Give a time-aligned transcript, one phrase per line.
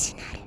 [0.00, 0.40] ジナル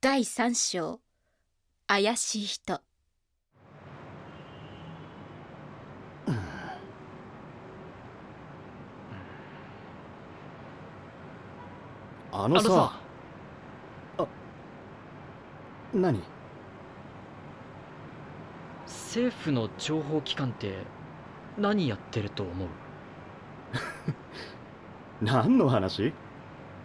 [0.00, 1.00] 第三章。
[1.86, 2.80] 怪しい人。
[12.32, 12.98] あのさ。
[14.16, 14.26] あ
[15.92, 16.22] 何？
[18.86, 20.86] 政府の情報機関って
[21.58, 22.68] 何やってると思う？
[25.24, 26.08] 何の話？
[26.08, 26.14] い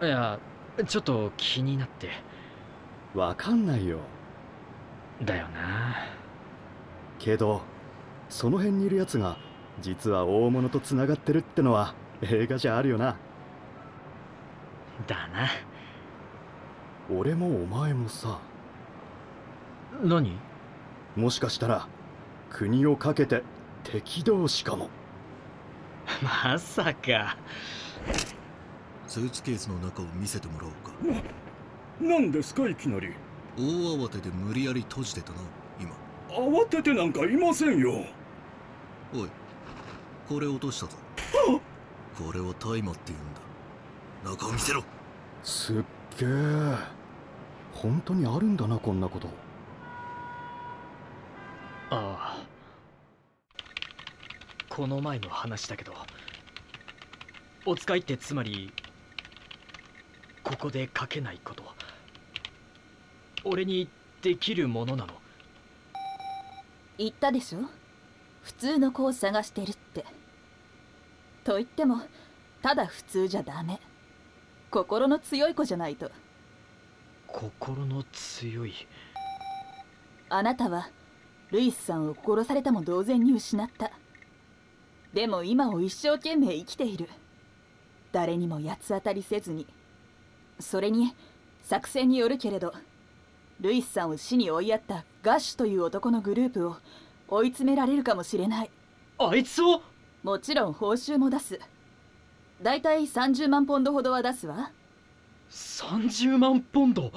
[0.00, 0.38] や
[0.86, 2.10] ちょっと気になって。
[3.14, 3.98] わかんないよ。
[5.24, 5.96] だよな。
[7.18, 7.62] けど
[8.28, 9.36] その辺にいるやつが
[9.80, 13.16] 実は大物とつながってるってのは映画じゃあるよな。
[15.06, 15.48] だな。
[17.10, 18.38] 俺もお前もさ。
[20.02, 20.36] 何？
[21.16, 21.88] もしかしたら
[22.50, 23.42] 国をかけて
[23.90, 24.90] 敵同士かも。
[26.22, 27.38] まさか。
[29.06, 30.92] スーツケースの中を見せてもらおうか。
[31.98, 33.14] 何ですかいきなり。
[33.56, 35.38] 大慌てで無理やり閉じてたな
[35.80, 35.92] 今。
[36.28, 38.04] 慌ててなんかいませんよ。
[39.14, 39.28] おい
[40.28, 40.98] これ落としたぞ。
[42.18, 44.32] これを大麻って言うんだ。
[44.32, 44.84] 中を見せろ。
[45.42, 45.76] すっ
[46.18, 46.74] げえ
[47.72, 49.28] 本当にあるんだなこんなこと。
[51.90, 52.27] ああ
[54.78, 55.92] この前の話だけど
[57.66, 58.72] お使いってつまり
[60.44, 61.64] ここで書けないこと。
[63.42, 63.88] 俺に
[64.22, 65.14] できるものなの。
[66.96, 67.58] 言ったでしょ？
[68.44, 70.04] 普通の子を探してるって。
[71.42, 72.02] と言っても
[72.62, 73.80] ただ普通じゃダメ。
[74.70, 76.08] 心の強い子じゃないと。
[77.26, 78.72] 心の強い？
[80.28, 80.88] あなたは
[81.50, 83.90] ルイスさんを殺されたも同然に失った
[85.12, 87.08] でも今を一生懸命生きている。
[88.12, 89.66] 誰にも八つ当たりせずに。
[90.60, 91.14] それに
[91.62, 92.72] 作戦によるけれど
[93.60, 96.76] ルイスさんを死に追いやったガッシュという男のグループを
[97.28, 98.70] 追い詰められるかもしれない。
[99.18, 99.82] あいつを？
[100.22, 101.60] もちろん報酬も出す。
[102.62, 104.72] だいたい30万ポンドほどは出すわ。
[105.50, 107.12] 30万ポンド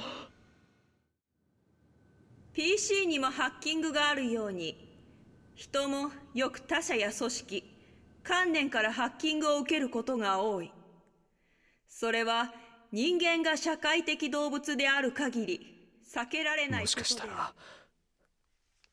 [2.54, 4.90] ？PC にもハッキングがあるように。
[5.56, 7.71] 人もよく他者や組織
[8.24, 10.72] 観念からハッキングを受けることが多い。
[11.88, 12.54] それは
[12.92, 17.54] 人間が社会的動物である限り避けられないもしことでかしたら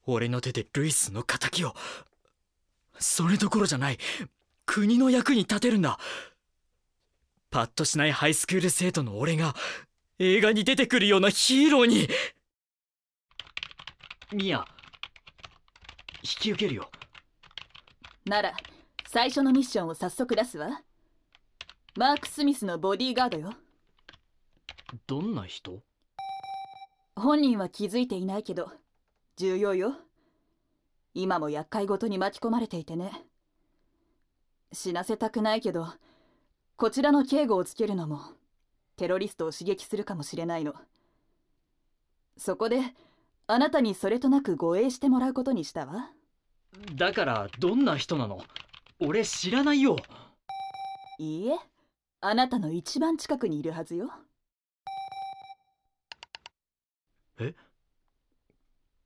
[0.06, 1.74] 俺の手でルイスの仇を
[2.98, 3.98] それどころじゃない
[4.66, 5.98] 国の役に立てるんだ。
[7.50, 9.54] パッとしないハイスクール生徒の俺が
[10.18, 12.08] 映画に出てくるようなヒーローに。
[14.32, 14.66] ミヤ
[16.22, 16.90] 引き受けるよ。
[18.26, 18.52] なら
[19.10, 20.82] 最初のミッションを早速出すわ。
[21.96, 23.54] マーク・スミスのボディーガードよ。
[25.06, 25.80] どんな人？
[27.16, 28.70] 本人は気づいていないけど
[29.36, 29.94] 重要よ。
[31.14, 33.10] 今も厄介ごとに巻き込まれていてね。
[34.74, 35.86] 死なせたくないけど
[36.76, 38.20] こちらの警護をつけるのも
[38.98, 40.74] テロリストを刺激するかもしれないの。
[42.36, 42.82] そこで
[43.46, 46.10] あなたにそれとなく護衛してもらうことにしたわ。
[46.94, 48.42] だからどんな人なの？
[49.00, 49.96] 俺知らないよ。
[51.18, 51.58] いいえ
[52.20, 54.10] あなたの一番近くにいるはずよ。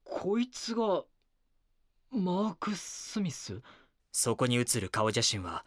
[0.04, 1.04] こいつが
[2.10, 3.60] マーク・スミス？
[4.12, 5.64] そこに写る顔写真は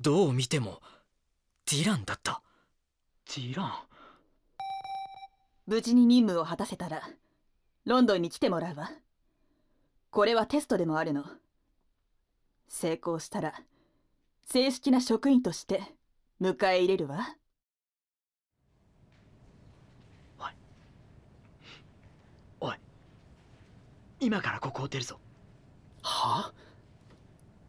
[0.00, 0.80] どう見ても
[1.70, 2.42] ディランだった。
[3.36, 3.72] ディラン？
[5.66, 7.02] 無事に任務を果たせたら
[7.84, 8.90] ロンドンに来てもらうわ。
[10.10, 11.24] これはテストでもあるの
[12.68, 13.54] 成功したら
[14.46, 15.82] 正式な職員として
[16.40, 17.36] 迎え入れるわ。
[22.60, 22.76] おい。
[24.20, 25.18] 今からここを出るぞ。
[26.02, 26.52] は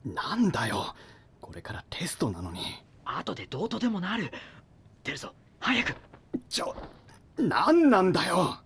[0.06, 0.96] なんだよ。
[1.42, 2.62] これからテストなのに。
[3.06, 4.32] 後でどうとでもなる。
[5.04, 5.34] 出るぞ。
[5.60, 5.96] 早く。
[6.50, 6.76] ちょ
[7.38, 8.58] なんなんだよ。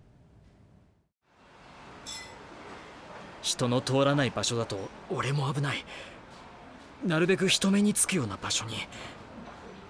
[3.42, 4.76] 人の通らない場所だと
[5.10, 5.84] 俺も危ない
[7.04, 8.74] なるべく人目につくような場所に。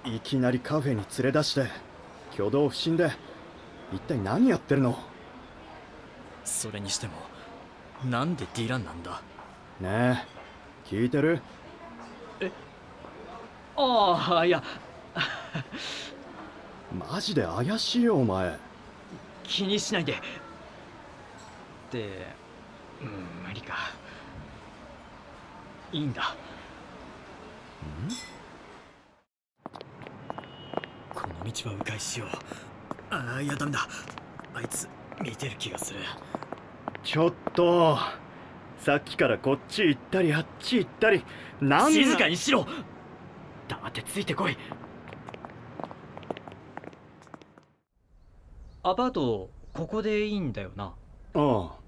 [0.05, 1.67] いきなりカフェに連れ出して
[2.35, 3.11] 挙動不審で
[3.93, 4.99] 一体何やってるの？
[6.45, 7.13] それにしても
[8.09, 9.21] なんでディランなんだ？
[9.81, 11.41] ねえ聞いてる？
[13.77, 14.63] ああいや。
[17.11, 18.59] マジで怪しいよお前。
[19.45, 20.21] 気にしないで。
[21.91, 22.35] で
[23.03, 23.09] うん
[23.47, 23.75] 無理か。
[25.93, 26.35] いいんだ
[31.15, 32.29] この道は迂回しよう。
[33.11, 33.89] ああいやダメだ。
[34.55, 34.89] あいつ
[35.23, 36.01] 見てる気がする。
[37.03, 37.97] ちょっと
[38.79, 41.25] さっきからこっち行ったりあっち行ったり
[41.61, 42.67] なん静かにしろ。
[43.69, 44.57] 黙ってついてこい。
[48.83, 50.85] アパートここでいいんだよな。
[50.85, 50.95] あ
[51.35, 51.79] あ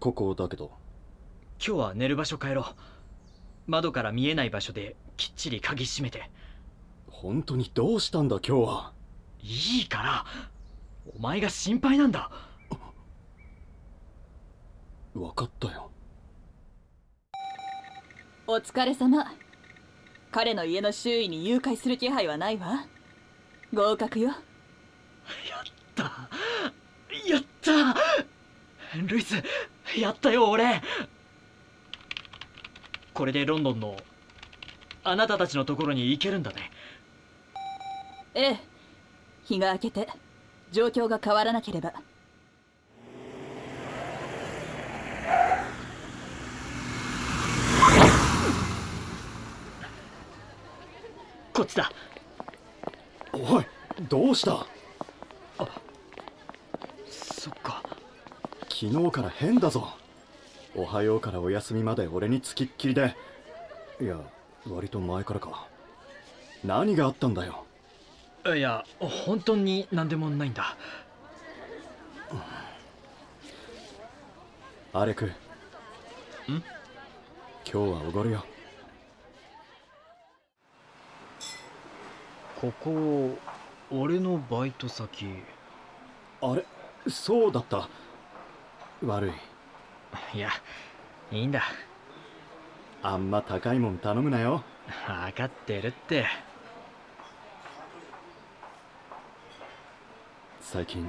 [0.00, 0.72] ここだけど。
[1.58, 2.66] 今日は寝る場所変えろ。
[3.66, 6.30] 窓から見えない場所できっちり鍵閉めて。
[7.10, 8.92] 本当にどうしたんだ今日は？
[9.42, 10.24] いいから
[11.16, 12.30] お前が心配なんだ。
[15.14, 15.90] 分かったよ。
[18.46, 19.32] お疲れ様。
[20.30, 22.86] 彼の家の周囲に誘拐する気配はないわ。
[23.72, 24.28] 合格よ。
[24.28, 24.36] やっ
[25.94, 26.04] た。
[27.26, 27.96] やった。
[29.06, 29.42] ルイス
[29.98, 30.82] やったよ俺。
[33.14, 33.96] これでロンドンの
[35.08, 36.68] あなたたちのところに行けるんだね。
[38.34, 38.60] ええ。
[39.44, 40.08] 日が明けて
[40.72, 41.92] 状況が変わらなければ。
[51.54, 51.92] こっちだ。
[53.32, 53.64] おい
[54.08, 54.66] どうした？
[57.08, 57.80] そっか。
[58.62, 59.88] 昨日から変だぞ。
[60.74, 63.14] おはようからお休みまで俺につきっきりで。
[64.00, 64.18] いや
[64.68, 65.68] 割と前からか。
[66.64, 67.64] 何があったんだよ。
[68.46, 70.76] いや本当に何でもないんだ。
[74.92, 75.26] アレク。
[75.26, 75.30] ん？
[76.48, 76.62] 今
[77.64, 78.44] 日はおごるよ。
[82.60, 83.36] ここ
[83.90, 85.26] 俺のバイト先。
[86.40, 86.64] あれ？
[87.08, 87.88] そうだった。
[89.04, 89.32] 悪い。
[90.34, 90.50] いや
[91.30, 91.62] いいんだ
[93.02, 94.64] あんま高いもん頼むなよ。
[95.06, 96.26] 分かってるって。
[100.60, 101.08] 最近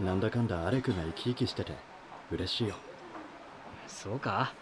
[0.00, 1.72] なんだかんだアレクが生き生きしてて
[2.30, 2.74] 嬉しいよ。
[3.86, 4.52] そうか。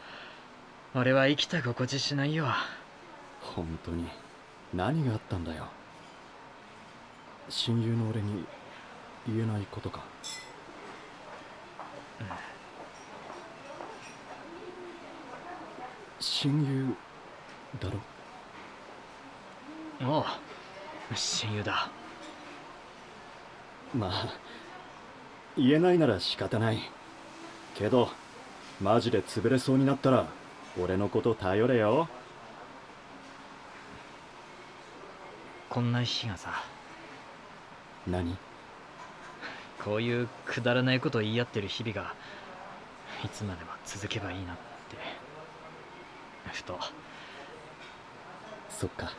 [0.95, 2.47] 俺は生きた心地しないよ。
[3.41, 4.07] 本当に
[4.73, 5.67] 何があったんだよ。
[7.49, 8.45] 親友の俺に
[9.27, 10.05] 言えないことか
[16.29, 16.97] 親友
[17.81, 18.01] だろ？
[20.09, 20.25] おう
[21.15, 21.89] 親友だ。
[23.95, 24.35] まあ
[25.57, 26.81] 言えないなら仕方ない。
[27.77, 28.09] けど
[28.81, 30.27] マジで潰れそうになったら
[30.83, 32.09] 俺のこと頼れよ。
[35.71, 36.65] こんな日がさ。
[38.07, 38.37] 何？
[39.85, 42.15] こういうくだらないことを言い合ってる日々が
[43.25, 44.97] いつまでも続けばいいなって
[46.57, 46.79] ふと。
[48.71, 49.13] そっか。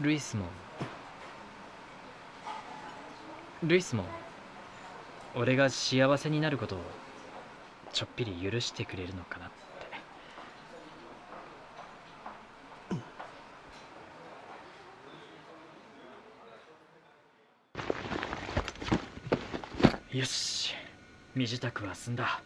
[0.00, 0.46] ルイスも。
[3.62, 4.04] ルイスも
[5.36, 6.80] 俺が幸せになることを
[7.92, 9.50] ちょっぴり許してくれるのかなっ
[20.10, 20.18] て。
[20.18, 20.74] よし。
[21.36, 22.42] 身支度は済んだ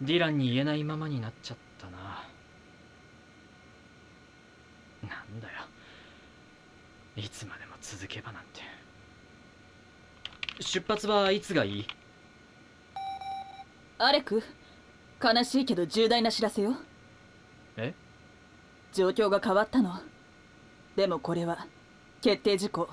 [0.00, 2.24] ディランに言えないままになっちゃったな。
[5.08, 5.54] なんだよ。
[7.16, 8.62] いつまでも続けばなんて。
[10.60, 11.86] 出発はいつがいい？
[13.98, 14.42] アレク
[15.22, 16.76] 悲しいけど重大な知らせよ。
[17.76, 17.94] え？
[18.92, 20.00] 状況が変わったの。
[20.96, 21.66] でもこれは
[22.22, 22.88] 決定事項